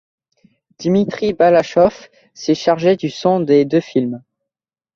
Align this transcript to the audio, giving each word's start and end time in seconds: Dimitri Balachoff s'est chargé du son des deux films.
Dimitri 0.79 1.31
Balachoff 1.33 2.09
s'est 2.33 2.55
chargé 2.55 2.95
du 2.95 3.11
son 3.11 3.39
des 3.39 3.65
deux 3.65 3.81
films. 3.81 4.23